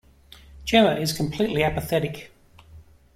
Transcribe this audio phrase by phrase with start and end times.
[0.65, 2.31] Jemma is completely apathetic.